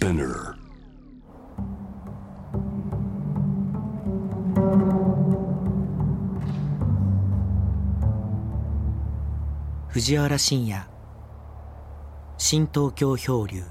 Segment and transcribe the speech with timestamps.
[0.00, 0.54] Spinner.
[9.88, 10.86] 藤原信也
[12.38, 13.62] 新東京漂流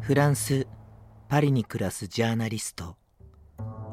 [0.00, 0.66] フランス・
[1.28, 2.96] パリに暮らすジャーナリスト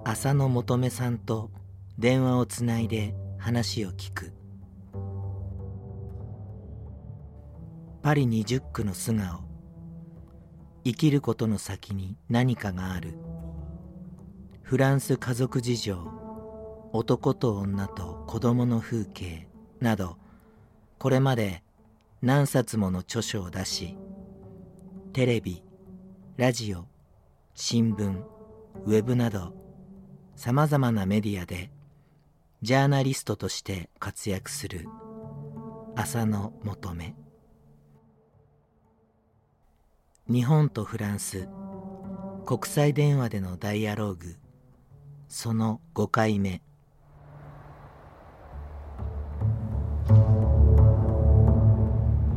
[0.05, 1.49] 浅野求めさんと
[1.97, 4.33] 電話をつないで話を聞く。
[8.01, 9.43] パリ20区の素顔。
[10.83, 13.17] 生きることの先に何かがある。
[14.61, 16.11] フランス家族事情。
[16.91, 19.47] 男と女と子供の風景。
[19.83, 20.17] など
[20.97, 21.61] これまで
[22.21, 23.97] 何冊もの著書を出し
[25.11, 25.61] テレビ
[26.37, 26.85] ラジオ
[27.53, 28.23] 新聞
[28.85, 29.62] ウェブなど
[30.35, 31.69] さまざまなメディアで
[32.61, 34.87] ジャーナリストとして活躍する
[35.95, 37.15] 浅野求め
[40.27, 41.47] 日本とフランス
[42.45, 44.35] 国際電話でのダイアローグ
[45.27, 46.61] その5回目。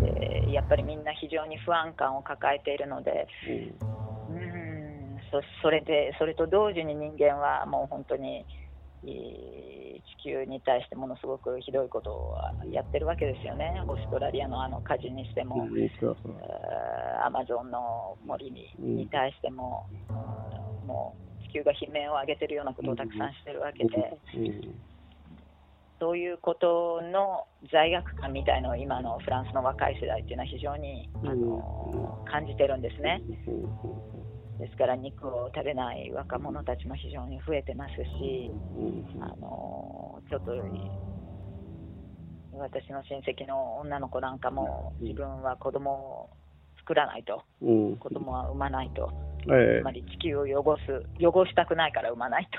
[0.00, 4.05] でやっぱりみんな非常に不安感を抱えているので、うん、
[5.30, 8.46] そそれでそれと同時に人間はもう本当に
[9.02, 12.36] 地球に対してものすごくひどいことを
[12.72, 15.68] やってるわけですよね、オーストラリアのあの火事にしても、
[17.24, 19.86] アマゾンの森にに対しても、
[20.86, 24.18] もう地球が悲鳴を上げてるようなことをたくさんしてるわけで。
[25.98, 33.22] そういうことの罪悪感みたいのを今のフランスの若い世代っていうのは非常にあの感じてるんですね。
[34.58, 38.50] ですから肉を食べない若者たちも非常に増えてますし、
[39.20, 40.52] あのちょっと
[42.52, 46.30] 私の親戚の女の子なんかも自分は子供を
[46.78, 47.42] 作らないと、
[47.98, 49.12] 子供は産まないと、
[49.46, 52.58] つまり地球を汚す汚したくないから産まないと、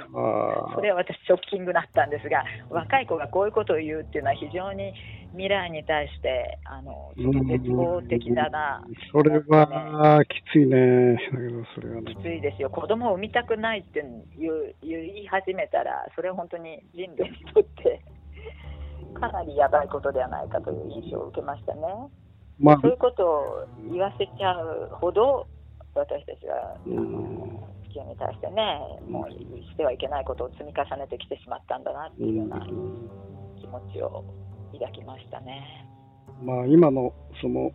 [0.74, 4.94] それは私、ショッキングだったんですが、若い子がこういうことを言うっていうのは非常に
[5.31, 11.20] 未来に対してあの絶望的だな、それはきついね、
[11.75, 14.04] それは、ね、きついですよ、子供を産みたくないって
[14.38, 18.02] 言う言い始めたら、それは本当に人類にとって
[19.19, 21.81] かなりやばいことではないかという印象を受けましたね。
[22.59, 25.46] まあ、そういうことを言わせちゃうほど、
[25.97, 34.24] 私たちは、地球に対してね、もうしてはいけないことを積み重ねてきてしまったんだなっていうような気持ちを
[34.74, 35.88] 抱きましたね。
[36.44, 37.72] まあ、今のその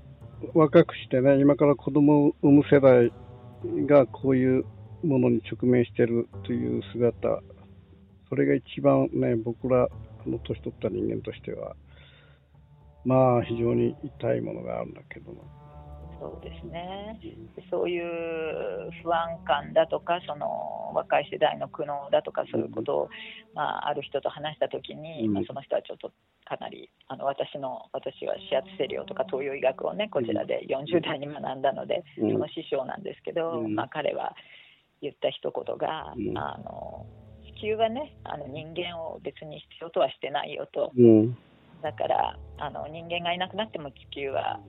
[0.54, 3.12] 若くしてね、今から子供を産む世代
[3.86, 4.64] がこういう
[5.04, 7.40] ものに直面しているという姿、
[8.28, 9.88] それが一番ね、僕ら
[10.26, 11.74] の年取った人間としては、
[13.04, 15.42] まあ非常に痛いものがあるんだけども。
[16.22, 17.18] そうですね、
[17.68, 23.08] そういう不安感だとか、その若い世代の苦悩だとか、そういうことを、
[23.54, 26.12] まあ、ある人と話したときに、まあ、その人はちょっと
[26.44, 34.36] かなり、あの私の私は指圧セリオとか東洋医学をね、こちらで40代に学んだので、その師匠なんですけど、まあ、彼は
[35.00, 37.04] 言った一言が、あの
[37.58, 40.92] 地球はね、あの人間を別に必要とはしてないよと。
[41.82, 44.60] だからあの人間がいなくなっても地球は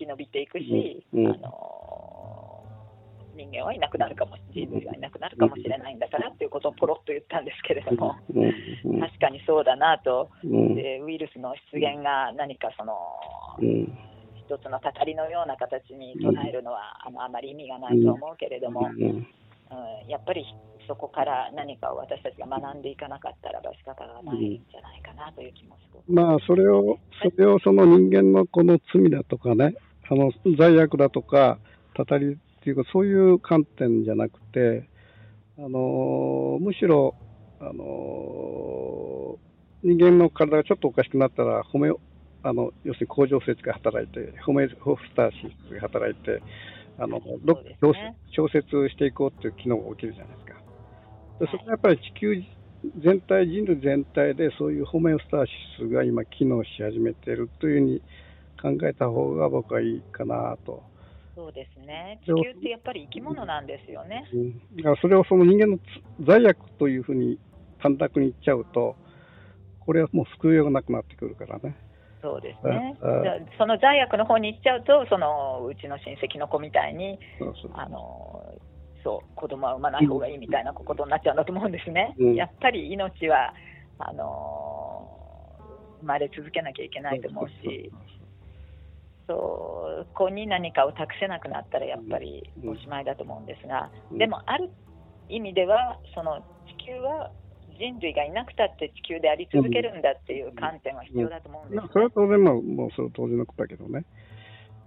[0.00, 2.64] 生き延びていくし、うん、あの
[3.36, 8.16] 人間はいなくなるかも人類はいなくなるかもしれないんだからっていうことをポロッと言ったんですけれども、
[9.00, 12.92] 確かにそうだなと、でウイルスの出現が何かその、
[13.58, 19.26] 一つのたたりのような形に捉えるのはあのあまり意味がないと思うけれども、うん、
[20.08, 20.44] やっぱり
[20.86, 29.76] そこから何かを私たちが学んでいかなかったらば仕方がないんじゃないかなという気もする、まあ、それを、それをその人間のこの罪だとかね、
[30.10, 31.58] あの罪悪だとか、
[31.94, 34.88] たたりっていうか、そういう観点じゃなくて、
[35.56, 37.14] あのむしろ、
[37.60, 39.38] あの
[39.82, 41.92] 人間の体がちょっとおかしくなったら、ホメ
[42.42, 46.42] あの要するに甲状節が働いて、ホメホフスターシスが働いて、
[46.98, 50.60] あの、ね、調節していこうっていう機能が起きるじゃないですか。
[51.38, 52.42] それはやっぱり地球
[53.02, 58.02] 全体、人類全体でそういうホメオスターシスが今、機能し始めているというふうに
[58.60, 60.82] 考えた方が僕はいいかなと。
[61.34, 64.28] そうですね、地球ってやっぱり生き物なんですよね。
[64.34, 65.78] うん、だからそれをその人間の
[66.20, 67.38] 罪悪というふうに
[67.80, 68.94] 短絡に言っちゃうと、
[69.80, 71.76] これはもう救いようがなくなってくるからね。
[72.20, 72.98] そうですね。
[73.56, 78.44] その罪悪の方に行っちゃうと、そのうちの親戚の子みたいに、そうそうあの
[79.02, 82.14] そう子供は産まない方がいいみたいなことになっちゃうんだと思うんですね。
[82.36, 83.54] やっぱり命は
[83.98, 85.08] あの
[86.00, 87.90] 生まれ続けなきゃいけないと思うし。
[87.92, 88.19] そ
[89.34, 94.70] こに何かを託せなくなったらやっぱりおしまいだと思うんですが、でもある
[95.28, 96.40] 意味ではその
[96.78, 97.30] 地球は
[97.78, 104.04] 人類がいなくたって地球であり続けるんだっていう観点は必要だと思うんです、ね、それは当然、まあ、もうそれは当然のことだけどね、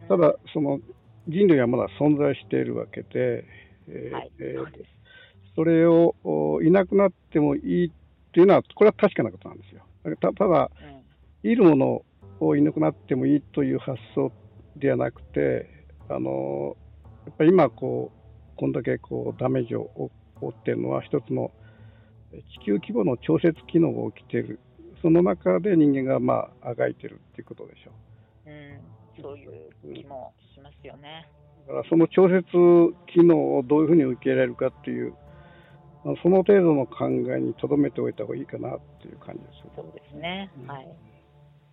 [0.08, 0.80] ただ、その
[1.28, 3.46] 人類はまだ存在しているわけで、
[3.88, 4.32] えーはい。
[4.40, 4.66] えー、
[5.56, 6.14] それを
[6.62, 7.92] いなくなってもいいっ
[8.34, 9.82] ていうのは、これは確かなことなんですよ。
[10.20, 10.70] たただ、
[11.44, 12.06] うん、いるものを
[12.58, 14.32] いなくなってもいいという発想
[14.76, 15.70] ではなくて、
[16.10, 16.76] あの
[17.26, 21.52] やっぱり今こう、こんだけこうダメージを負っているのは、一つの
[22.60, 24.60] 地球規模の調節機能が起きている、
[25.02, 27.92] その中で人間がまああがいてるっていうことでしょ
[28.46, 28.50] う。
[28.50, 31.28] うん、そういう気もしますよね。
[31.68, 32.44] だからその調節
[33.14, 35.14] 機能をどういうふうに受け入れるかっていう、
[36.22, 40.52] その程度の考えにとどめておいた方がいいかなっていう感じですそうですね。
[40.62, 40.88] うん、はい。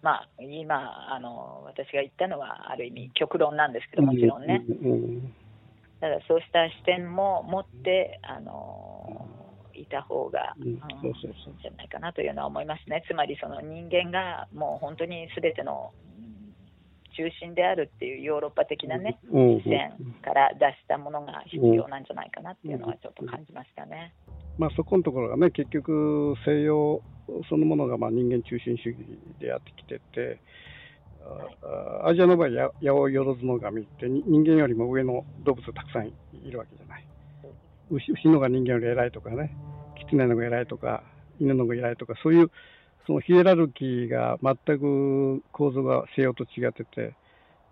[0.03, 4.65] まあ、今あの、私が言ったのは、ある意味、極論なんですけど、もちろんね。
[4.83, 5.35] うんうん、
[6.01, 9.27] ただ、そうした視点も持って、あの
[9.75, 13.03] いた方がいいんじゃないかなというのは思いますね。
[13.09, 15.93] つまり、その人間がもう本当にすべての
[17.17, 19.93] 中心であるっていうヨーロッパ的なね、視線
[20.23, 24.15] から出したものが必要なんじゃないかなっていうのはちょっと感じましたね。
[24.59, 27.01] まあ、そこのところがね、結局、西洋
[27.49, 28.97] そのものがまあ人間中心主義
[29.39, 30.41] でやってきてて、
[32.05, 36.13] アジアの場合、八百万の神って人間よりも上の動物たくさんい
[36.51, 37.07] るわけじゃない。
[37.91, 39.55] 牛のが人間より偉いとかね、
[39.97, 41.03] 狐のが偉いとか、
[41.41, 42.51] 犬のが偉いとか、そういう
[43.07, 47.15] そのヒエラルキーが全く構造が西洋と違ってて、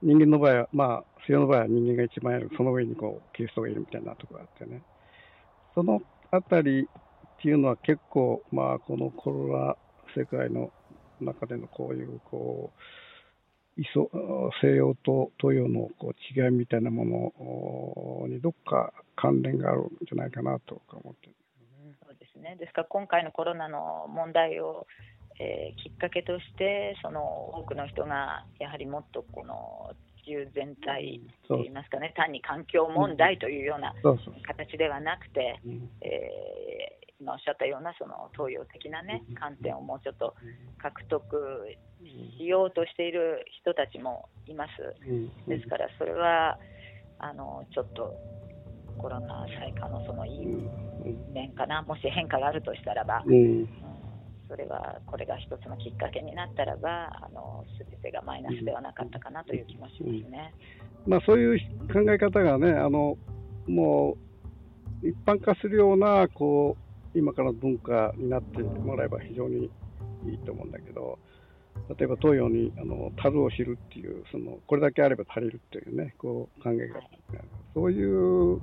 [0.02, 4.82] 人間の場合は、まあ、西洋の場合は人間が一番やる、その上にこうキリストがいるみたいなところがあってね、
[5.75, 6.88] そのあたり
[7.38, 9.76] っていうのは結構、まあ、このコロナ
[10.17, 10.73] 世界の
[11.20, 12.81] 中でのこういう、こう、
[14.61, 17.05] 西洋と東洋のこう違いみたいなも
[18.26, 21.32] のにどっか関連があるんじゃないかなと思ってる
[21.87, 21.94] ね。
[22.05, 22.56] そうですね。
[22.58, 24.88] ですから今回のコロナの問題を、
[25.38, 27.23] えー、きっかけとしてその
[27.55, 29.94] 多くの人がやはりもっとこの
[30.25, 33.94] 地球全体といいますかね単に環境問題というような
[34.43, 35.61] 形ではなくて、
[36.02, 40.34] えー、今おっしゃったようなその東洋的なね観点をもうちょっと
[40.78, 41.76] 獲得
[42.38, 44.94] しようとしている人たちもいます。
[45.48, 46.58] ですからそれは
[47.18, 48.14] あのちょっと
[48.98, 50.46] コロナ災禍のそのいい
[51.32, 53.68] 面かな、もし変化があるとしたらば、うん、
[54.48, 60.54] それはこれが一つのきっかけになったらば、あの全てがマイナスではなかったかなという気もしますね。
[61.06, 61.60] うん、まあ、そういう
[61.92, 63.16] 考え方がね、あの
[63.66, 64.16] も
[65.02, 69.70] う一般化するようなこう今から文化になってもらえば非常に
[70.26, 71.19] いいと思うんだけど、
[71.88, 77.00] 例えば東洋にあの樽を知るっていうそのこれだけあれば足りるっていうねこう考えが、
[77.75, 78.60] そういう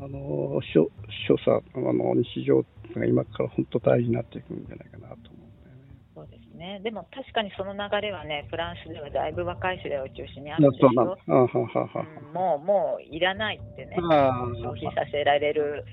[0.00, 0.90] あの所
[1.28, 2.62] 所作あの日常
[2.94, 5.35] が今から本当大事になっていくんじゃないかなと。
[6.56, 6.80] ですね。
[6.82, 10.90] でも確かにその流れはね、フランスではだいぶ若い世代を中心にあるんですよ。
[12.26, 15.84] うん、もうもういらないってね、消費させられる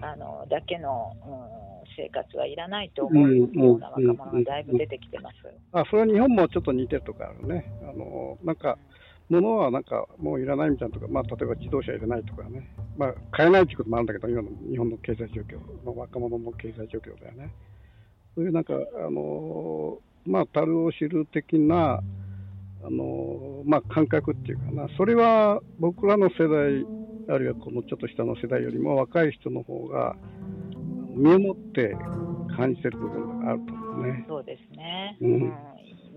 [0.00, 1.12] あのだけの。
[1.26, 1.64] うん
[1.96, 5.36] 生活はいらないと思うような若者がだいぶ出てきてます。
[5.70, 7.70] あそれは日本もちょっと似てるとかあるね。
[7.82, 8.78] あのなんか
[9.28, 17.50] 物はなんかもういらないみたいなとか、まあ、例えば自動車いらないとかね、まあ、買えないということもあるんだけど、今の日本の経済状況、の若者の経済状況だよね。
[18.34, 22.00] そういうなんか、あのまあ、樽を知る的な、
[22.84, 26.84] あのまあ、感覚っていうかな、それは僕らの世代、
[27.28, 30.16] あるいはこのちょっと下の世代よりも若い人の方が、
[31.14, 31.96] 身をもって
[32.56, 34.24] 感じてる部分があると思うね。
[34.28, 35.16] そうですね。
[35.20, 35.40] うん、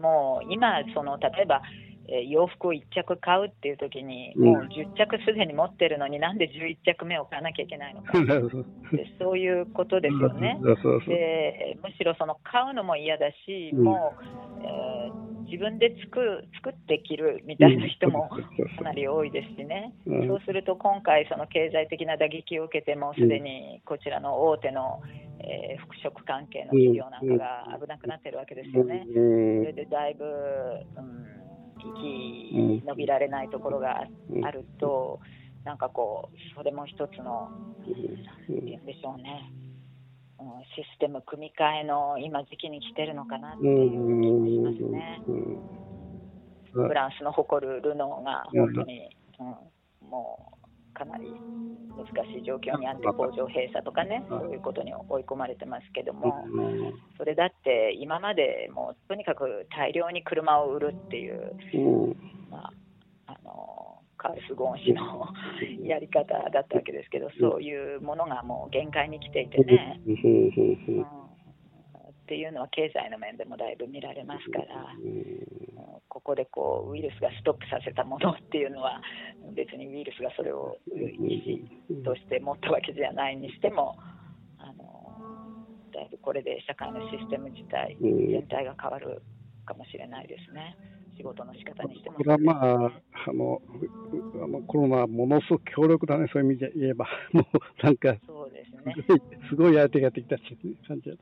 [0.01, 1.61] もう今その例えば
[2.09, 8.13] え洋服を1着買うっていう時に、もう10着すでに持ってるのになんで11着目を買わなきゃいけないのか。
[8.93, 10.59] でそういうことですよね。
[11.07, 18.37] でむしろその買うのも嫌だし、もう、えー、自分で作作って着るみたいな人もか
[18.83, 25.01] なり多いですしね、そうすると今回その経済的な打撃を受けてもすでにこちらの大手の
[25.39, 29.05] えー、服飾関係の企業なんかが危なくなってるわけですよね。
[29.05, 30.27] それでだいぶ、う
[30.99, 31.46] ん
[31.95, 34.07] 生き延びられないところが
[34.43, 35.19] あると、
[35.63, 35.77] なん。
[35.77, 37.85] かこう、それも一つの、なん。
[37.85, 37.93] て
[38.49, 38.85] 言うん。
[38.85, 39.51] でしょうね、
[40.39, 45.21] うん、システム組み替えの今時期に来てるのかなっていう気がしますね。
[46.73, 49.66] フランスの誇るルノーが本当に、うん、うかなり難しい
[52.47, 56.47] 状況にあって工場閉鎖とかね、そういうことに追い込まれてますけども、
[57.17, 62.15] それだって今までもうとにかく大量に車を売るっていう、
[62.49, 62.71] ま
[63.27, 65.27] あ、あのカールス・ゴーン氏の
[65.83, 69.99] やり方だったわけですけど、そういうものがもう限界に来ていてね。
[70.05, 71.01] うん。
[71.01, 74.93] っていうのは経済の面でもだいぶ見られますから、
[76.17, 78.99] ここでこうウイルスがストップさせたものっていうのは
[79.55, 83.95] 別にウイルスがそれを意思として持ったわけじゃないにしても
[84.57, 85.13] あの
[85.93, 89.21] だいぶこれで社会のシステム自体全体が変わる
[89.67, 90.75] かもしれないですね。
[91.17, 92.91] 仕事の仕方にしても、これはまあ、
[93.27, 93.61] あの
[94.67, 98.95] コロナ、ものすごく強力だね、そういう意味で言えば、 もうなんか、そうですね、
[99.49, 101.19] すごい相手ができたっていう感じだね。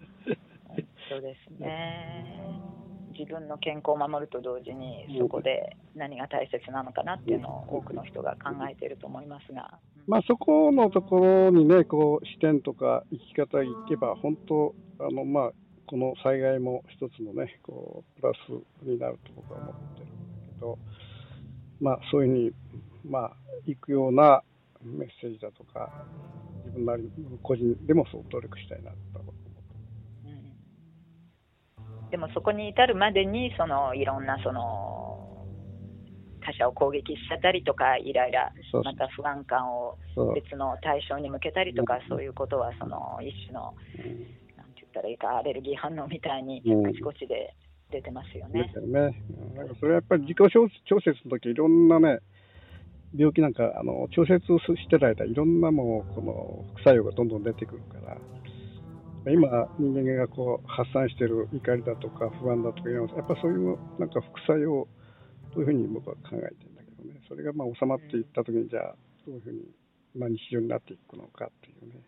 [1.10, 2.75] そうですね。
[3.17, 15.51] 自分の健康を守ると同時にそこで何が大切なのかなっていうのを多くの人が考えていると思いますが、まあ、そこのところにねこう視点とか生き方いけば本当あの、まあ、
[15.88, 20.77] この災害も一つのねこうプラスになると僕は思ってるんだけど、
[21.79, 22.51] まあ、そういうふうに、
[23.10, 23.31] まあ、
[23.65, 24.43] いくような
[24.84, 25.91] メッセージだとか
[26.65, 27.10] 自分なり
[27.41, 29.45] 個人でもそう努力したいなと思って
[32.12, 35.15] でもそこに至るまでにそのいろんなその
[36.45, 38.51] 他者を攻撃しちゃったりとかイライラ
[38.83, 39.97] また不安感を
[40.35, 43.74] 別の対象に向けたりとかそういうことはその一種の、
[44.55, 47.55] なんて言ったらいいかアレルギー反応みたいにあちこちで
[47.91, 48.63] 出てますよね。
[48.63, 49.24] ですよね。
[49.55, 49.67] なん。
[49.67, 52.19] かそれはやっぱり自己調節の時いろんなね
[53.17, 54.45] 病気なんかあの調節
[54.77, 58.17] してる間いろんなもうこの副作用がどんどん出てくるから。
[59.32, 64.88] 今、人間がこう発散している怒りだとか不安だとかやっぱそういうなんか副作用
[65.53, 69.62] というふうに僕は考えてるんだけどね、それがまあ収まっていったときに、じゃあ、どういうふうに、
[70.15, 72.01] まあ、日常になっていくのかっていうね。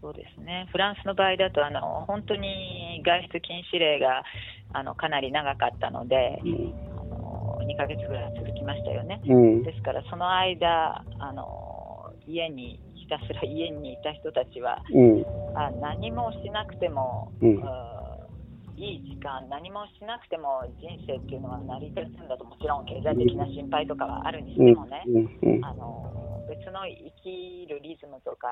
[0.00, 0.68] そうですね。
[0.70, 4.22] フランスの場合だとあの本当に外出禁止令が
[4.72, 17.62] あのかなり長かったので、うん、あの2ヶ月ぐらい続きましたよね、うん、ですからその間あの家にひたすら家にいた人たちは、うん、あ何もしなくても、うん、
[18.76, 25.04] いい時間、何もしなくても人生っていうのは成り立つんだと、もちろん経済的な心配とかはあるにしてもね、
[25.62, 28.48] あの別の生きるリズムとか、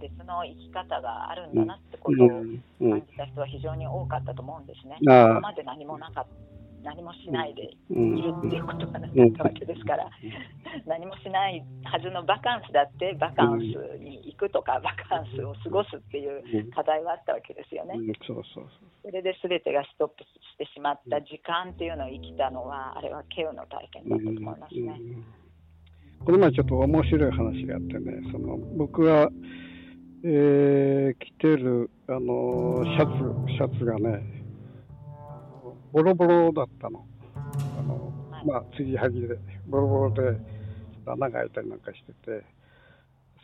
[0.00, 4.96] 別の生き方があるんだなってことを感じた人は非常に多かったと思うんですね。
[5.00, 6.53] ここまで何もなかった
[6.84, 10.08] 何もしないでいるっていうことがなかったわけですから、
[10.86, 13.64] 何もしないはずのバカンスだってバカンス
[13.98, 17.94] に行くとかバカンスを過ごすっていう課題はあったわけですよね。
[19.02, 25.00] それで全てがストップしてしまった時間っていうのを生きたのはあれはケウの体験だったと思いますね。
[26.24, 29.28] この前ちょっと面白い話があってね、その僕が、
[30.24, 34.43] えー、着てるあのシャツシャツがね、
[35.94, 37.06] ボロボロだったの。
[37.78, 38.12] あの、
[38.44, 40.36] まあ、継ぎはぎで、ボロボロで、
[41.06, 42.44] 穴が開いたりなんかしてて、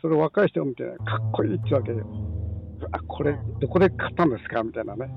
[0.01, 2.05] それを若い人を見て、かっこいいってわけよ。
[2.91, 4.63] あ、これ、どこで買ったんですか？
[4.63, 5.07] みたいなね。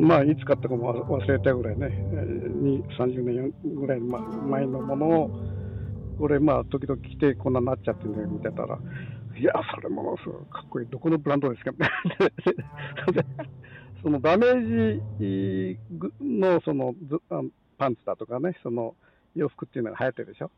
[0.00, 1.86] まあ、いつ買ったかも忘れたぐらいね、
[2.98, 5.30] 30年ぐらい前のものを、
[6.18, 8.78] これ、まあ、時々着てこんなになっちゃってね、見てたら、
[9.38, 10.86] いや、それものすごいかっこいい。
[10.88, 11.70] どこのブランドですか？
[11.70, 11.90] みたい
[13.14, 13.22] な。
[14.04, 15.78] そのダメージ
[16.20, 16.94] のその
[17.78, 18.94] パンツだとかね、その
[19.34, 20.50] 洋服っていうのが流行ってるでしょ？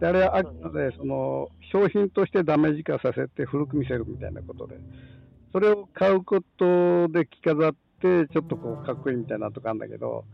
[0.00, 4.76] であれはあくまでその商品としてダメージ化させて古く見せるみたいなことで、
[5.52, 10.24] それを買うことで着飾って、ちょっとこうかっこいいみたいなとかあるんだけど、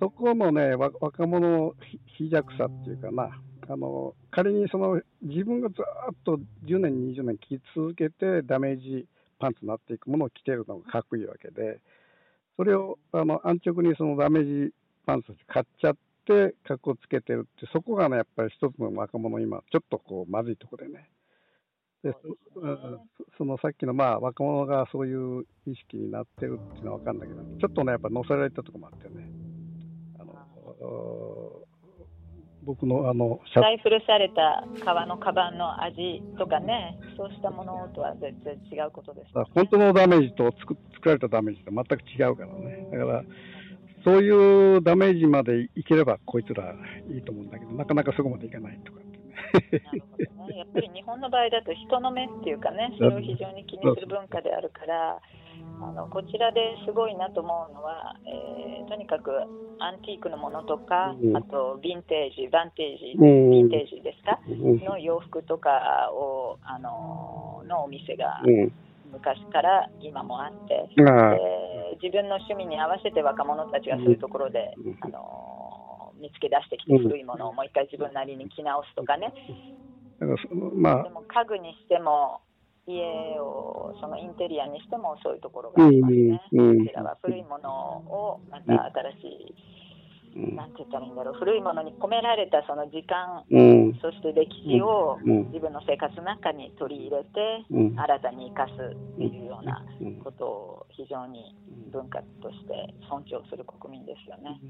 [0.00, 1.74] そこのね、若者の
[2.16, 3.30] 非弱さっていうかな、
[3.68, 5.74] あの仮にその自分がず
[6.10, 9.06] っと10年、20年着続けてダメージ
[9.38, 11.80] パンツになっていくものを着てるのがかっこいいわけで、
[12.56, 14.72] それをあの安直にそのダメージ
[15.06, 21.08] パンツ買っちゃって、格好つけてるって、そこがね、やっぱり一つの若者、今、ちょっとこう、まずいとこでね。
[22.02, 22.14] で
[23.36, 29.28] そのさっきのまあ若者がそういう意識になってるっていうのは分かるんだけど、ちょっとね、やっぱ乗せられたとこもあってね、
[30.20, 30.32] あの
[32.68, 42.86] 僕のあのライフルされた革のカバンの味とかね、そうしたものとは全然違うことです、ね、本当のダメージと作作られたダメージと全く違うからね。
[42.92, 43.24] だから、
[44.04, 46.74] そういうダメージまでいければ、こいつら
[47.08, 49.82] いいと思うんだけど、なかなかそこまでいかないとかってね。
[50.52, 55.18] ねやっぱり日本の場合だと人の目っていうかね、 それを非常に気にする文化であるから、
[55.80, 59.30] あのこちらですごいなと思うのは、えー、とにかく
[59.78, 68.42] アンティークのものとか、うん、あとヴィンテージ、バンテージ、ヴィンテージですか、の洋服とかをあののお店が
[69.12, 71.06] 昔から今もあって、うん、
[72.02, 79.32] 自分の趣味に合わせて若者たちがそういうところで、あの見つけ出してきて古いものをもう一回自分なりに着直すとかね。
[80.18, 82.40] だからそのまあ、でも家具にしても
[82.88, 86.40] 家をそのインテリアにしてもそういうところがありますね。
[86.50, 89.54] こちらは古いものをまた新し
[90.34, 93.44] い、なんて言ったらいいんだろう、古いものに込められたその時間、
[94.00, 95.18] そして歴史を
[95.52, 98.76] 自分の生活の中に取り入れて、新たに生かすっ
[99.18, 99.84] ていうような
[100.24, 101.54] ことを非常に
[101.92, 104.60] 文化として尊重する国民ですよね。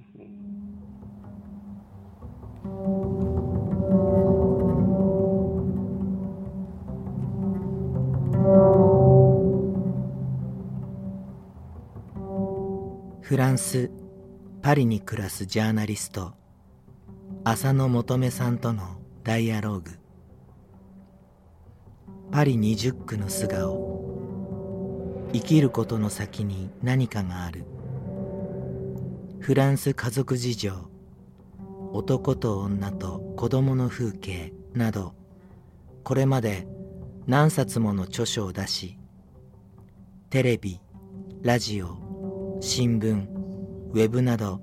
[13.29, 13.91] フランス・
[14.63, 16.33] パリに暮らすジャーナリスト
[17.45, 19.91] 浅野求さんとのダイアローグ。
[22.33, 25.29] パリ20区の素顔。
[25.35, 27.67] 生きることの先に何かがある。
[29.41, 30.89] フランス家族事情。
[31.93, 35.13] 男と女と子供の風景など。
[36.03, 36.67] これまで
[37.27, 38.99] 何冊もの著書を出し
[40.31, 40.81] テレビ
[41.43, 42.08] ラジオ
[42.61, 43.29] 新聞
[43.93, 44.61] ウェブなど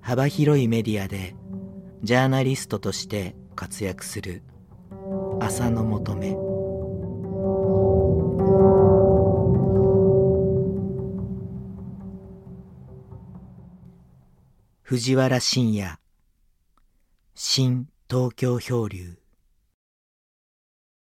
[0.00, 1.36] 幅広いメディアで
[2.02, 4.42] ジャーナリストとして活躍する
[5.40, 6.36] 浅野求め。
[14.82, 15.98] 藤原信也
[17.34, 19.23] 新東京漂流。